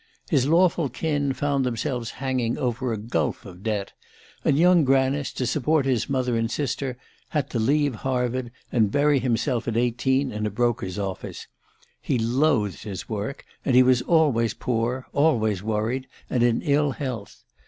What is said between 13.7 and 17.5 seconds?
he was always poor, always worried and in ill health.